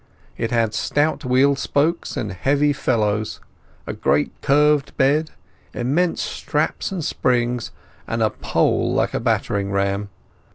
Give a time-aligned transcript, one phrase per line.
[0.35, 3.39] It had stout wheel spokes and heavy felloes,
[3.85, 5.29] a great curved bed,
[5.75, 7.69] immense straps and springs,
[8.07, 10.09] and a pole like a battering ram.